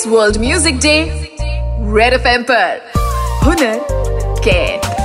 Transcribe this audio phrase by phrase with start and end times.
[0.00, 0.94] इस world music day
[1.96, 2.80] red FM पर
[3.44, 3.78] हुनर
[4.44, 4.99] कैद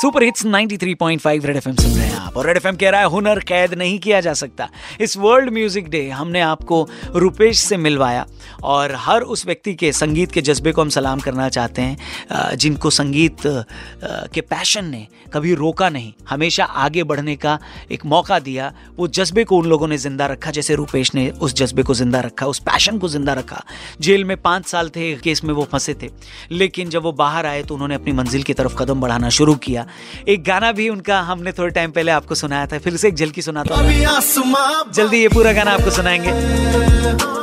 [0.00, 3.06] Super hits 93.5 red FM सुन रहे हैं आप। और रेड एफएम कह रहा है,
[3.06, 4.68] हुनर कैद नहीं किया जा सकता।
[5.00, 8.24] इस वर्ल्ड म्यूज़िक डे हमने आपको रुपेश से मिलवाया।
[8.64, 12.90] और हर उस व्यक्ति के संगीत के जज्बे को हम सलाम करना चाहते हैं जिनको
[12.90, 17.58] संगीत के पैशन ने कभी रोका नहीं। हमेशा आगे बढ़ने का
[17.92, 21.54] एक मौका दिया। वो जज्बे को उन लोगों ने ज़िंदा रखा, जैसे रुपेश ने उस
[21.54, 23.62] जज्बे को ज़िंदा रखा, उस पैशन को ज़िंदा रखा।
[24.00, 26.10] जेल में पाँच साल थे, केस में वो फंसे थे।
[26.52, 29.86] लेकिन जब वो बाहर आए तो उन्होंने अपनी मंजिल की तरफ़ कदम बढ़ाना शुरू किया।
[30.28, 33.42] एक गाना भी उनका हमने थोड़े टाइम पहले आपको सुनाया था। फिर से एक झलकी
[33.42, 36.28] सुनाता हूँ। जल्दी ये पूरा गाना आपको सुनाएँगे।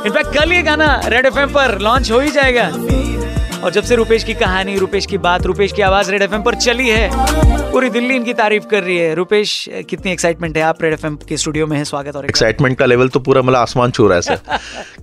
[0.06, 2.70] इनफैक्ट कल ये गाना रेड एफएम पर लॉन्च हो ही जाएगा।
[3.58, 6.54] और जब से रुपेश की कहानी रुपेश की बात रुपेश की आवाज़ रेड एफएम पर
[6.56, 7.10] चली है
[7.72, 10.62] पूरी दिल्ली इनकी तारीफ़ कर रही है। रुपेश कितनी एक्साइटमेंट है?
[10.62, 13.56] आप रेड एफ़ के स्टूडियो में है स्वागत और एक्साइटमेंट का लेवल तो पूरा मतलब
[13.56, 14.38] आसमान छू रहा है सर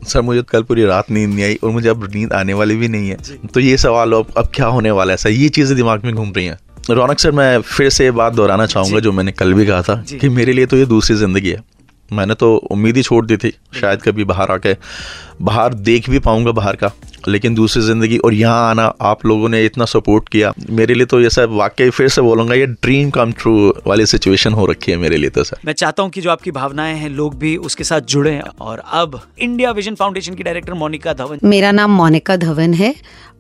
[0.08, 2.88] सर मुझे कल पूरी रात नींद नहीं आई और मुझे अब नींद आने वाली भी
[2.88, 6.06] नहीं है। तो ये सवाल अब अब क्या होने वाला है सर ये चीज़ें दिमाग
[6.06, 6.58] में घूम रही हैं।
[6.90, 10.04] रौनक सर मैं फिर से ये बात दोहराना चाहूँगा जो। मैंने कल भी कहा था।
[10.12, 11.64] कि मेरे लिए तो ये दूसरी ज़िंदगी है।
[12.10, 14.74] मैंने तो उम्मीद ही छोड़ दी थी शायद कभी बाहर आके।
[15.42, 16.92] बाहर देख भी पाऊँगा बाहर का
[17.28, 21.20] लेकिन दूसरी ज़िंदगी और यहाँ आना आप लोगों ने इतना सपोर्ट किया मेरे लिए तो
[21.22, 23.54] ये सब वाकई फिर से बोलूँगा ये ड्रीम कम ट्रू
[23.88, 26.52] वाली सिचुएशन हो रखी है मेरे लिए तो सर मैं चाहता हूँ कि जो आपकी
[26.52, 31.14] भावनाएँ हैं लोग भी उसके साथ जुड़े। और अब इंडिया विजन फाउंडेशन की डायरेक्टर मोनिका
[31.14, 32.94] धवन। मेरा नाम मोनिका धवन है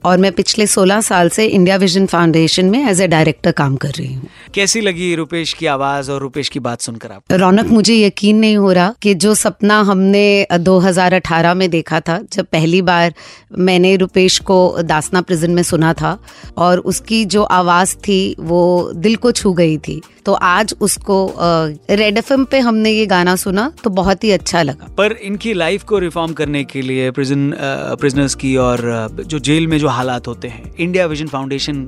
[0.05, 3.89] और मैं पिछले 16 साल से इंडिया विजन फाउंडेशन में एज ए डायरेक्टर काम कर
[3.89, 7.23] रही हूँ। कैसी लगी रुपेश की आवाज़ और रुपेश की बात सुनकर आप?
[7.31, 12.45] रौनक मुझे यकीन नहीं हो रहा कि जो सपना हमने 2018 में देखा था जब
[12.45, 13.13] पहली बार
[13.57, 16.17] मैंने रुपेश को दासना प्रिजन में सुना था
[16.57, 22.17] और उसकी जो आवाज़ थी वो दिल को छू गई थी। तो आज उसको रेड
[22.17, 25.99] एफएम पे हमने ये गाना सुना तो बहुत ही अच्छा लगा। पर इनकी लाइफ को
[25.99, 27.51] रिफॉर्म करने के लिए प्रिजन
[27.99, 31.87] प्रिजनर्स की और जो जेल में जो हालात होते हैं इंडिया विजन फाउंडेशन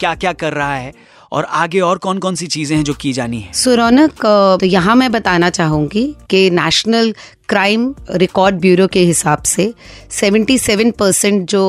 [0.00, 0.92] क्या क्या कर रहा है
[1.32, 3.52] और आगे और कौन कौन सी चीज़ें हैं जो की जानी है?
[3.52, 7.14] सो रौनक अ, तो यहाँ मैं बताना चाहूँगी कि नेशनल
[7.48, 9.72] क्राइम रिकॉर्ड ब्यूरो के हिसाब से
[10.20, 11.62] 77 परसेंट जो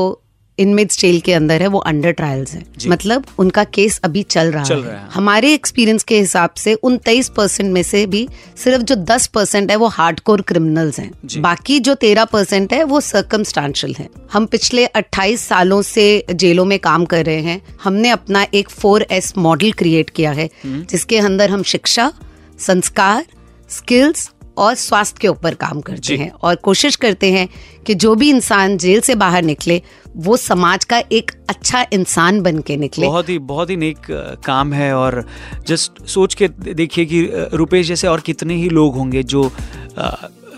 [0.59, 4.63] इनमेट्स जेल के अंदर है वो अंडर ट्रायल्स हैं। मतलब उनका केस अभी चल रहा
[4.63, 8.27] चल रहा है। हमारे एक्सपीरियंस के हिसाब से उन तेईस परसेंट में से भी
[8.63, 13.01] सिर्फ़ जो दस परसेंट है वो हार्डकोर क्रिमिनल्स हैं। बाकी जो तेरह परसेंट है वो
[13.01, 18.45] सर्कमस्टांशियल है। हम पिछले 28 सालों से जेलों में काम कर रहे हैं। हमने अपना
[18.53, 22.11] एक फोर एस मॉडल क्रिएट किया है जिसके अंदर हम शिक्षा
[22.59, 23.25] संस्कार
[23.69, 27.47] स्किल्स और स्वास्थ्य के ऊपर काम करते हैं और कोशिश करते हैं
[27.85, 29.81] कि जो भी इंसान जेल से बाहर निकले
[30.15, 33.97] वो समाज का एक अच्छा इंसान बन के निकले। बहुत ही बहुत ही नेक
[34.45, 35.25] काम है और
[35.67, 37.21] जस्ट सोच के देखिए कि
[37.53, 39.51] रुपेश जैसे और कितने ही लोग होंगे जो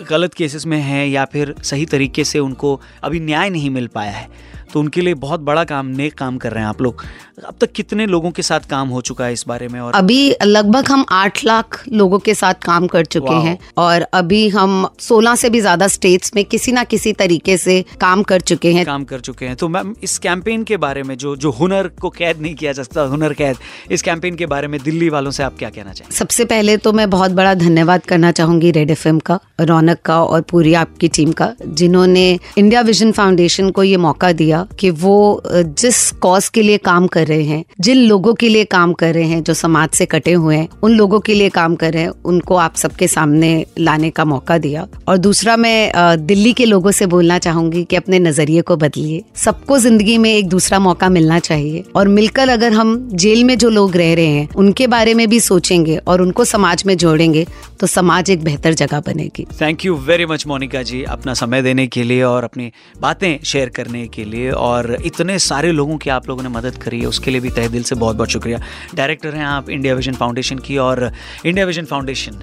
[0.09, 4.11] गलत केसेस में हैं या फिर सही तरीके से उनको अभी न्याय नहीं मिल पाया
[4.11, 4.27] है।
[4.75, 7.03] तो उनके लिए बहुत बड़ा काम नेक काम कर रहे हैं आप लोग।
[7.47, 10.35] अब तक कितने लोगों के साथ काम हो चुका है इस बारे में और अभी
[10.45, 15.35] लगभग हम आठ लाख लोगों के साथ काम कर चुके हैं और अभी हम सोलह
[15.35, 19.03] से भी ज़्यादा स्टेट्स में किसी ना किसी तरीके से काम कर चुके हैं। काम
[19.03, 22.41] कर चुके हैं। तो मैम इस कैंपेन के बारे में जो जो हुनर को कैद
[22.41, 23.57] नहीं किया जा सकता हुनर कैद
[23.91, 26.15] इस कैंपेन के बारे में दिल्ली वालों से आप क्या कहना चाहेंगे?
[26.15, 30.41] सबसे पहले तो मैं बहुत बड़ा धन्यवाद करना चाहूँगी रेड एफएम का रौनक का और
[30.41, 36.11] पूरी आपकी टीम का जिन्होंने इंडिया विजन फाउंडेशन को ये मौका दिया कि वो जिस
[36.21, 39.41] कॉज के लिए काम कर रहे हैं, जिन लोगों के लिए काम कर रहे हैं,
[39.43, 42.55] जो समाज से कटे हुए हैं, उन लोगों के लिए काम कर रहे हैं, उनको
[42.55, 47.37] आप सबके सामने लाने का मौका दिया। और दूसरा मैं दिल्ली के लोगों से बोलना
[47.39, 52.07] चाहूँगी कि अपने नज़रिए को बदलिए। सबको ज़िंदगी में एक दूसरा मौका मिलना चाहिए। और
[52.07, 55.97] मिलकर अगर हम जेल में जो लोग रह रहे हैं, उनके बारे में भी सोचेंगे
[55.97, 57.45] और उनको समाज में जोड़ेंगे
[57.79, 61.85] तो समाज एक बेहतर जगह बनेगी। Thank you very much Monika ji, अपना समय देने
[61.87, 62.71] के लिए और अपनी
[63.01, 66.99] बातें शेयर करने के लिए। और इतने सारे लोगों की आप लोगों ने मदद करी
[66.99, 68.59] है, उसके लिए भी तहे दिल से बहुत बहुत शुक्रिया।
[68.95, 71.11] डायरेक्टर हैं आप इंडिया विजन फाउंडेशन की और
[71.45, 72.39] India Vision Foundation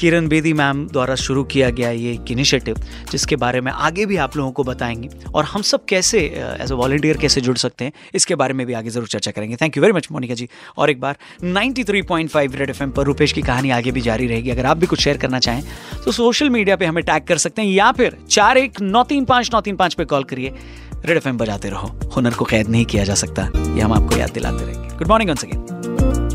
[0.00, 4.16] Kiran Bedi ma'am द्वारा शुरू किया गया ये एक इनिशिएटिव जिसके बारे में आगे भी
[4.18, 6.20] आप लोगों को बताएँगे। और हम सब कैसे
[6.60, 9.56] एज अ वॉल्टियर कैसे जुड़ सकते हैं, इसके बारे में भी आगे ज़रूर चर्चा करेंगे।
[9.56, 10.48] Thank you very much Monika ji.
[10.78, 14.66] और एक बार 93.5 रेड एफएम पर रुपेश की कहानी आगे भी जारी रहेगी। अगर
[14.66, 15.62] आप भी कुछ शेयर करना चाहें
[16.04, 19.24] तो सोशल मीडिया पर हमें टैग कर सकते हैं, या फिर चार एक नौ तीन
[19.24, 20.52] पाँच, नौ तीन पाँच पे कॉल करिए।
[21.14, 24.30] रेड एफ़ बजाते रहो। हुनर को कैद नहीं किया जा सकता। ये हम आपको याद
[24.30, 26.33] दिलाते रहेंगे। Good morning once again.